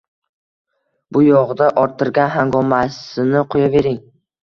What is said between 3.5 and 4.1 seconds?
qo`yavering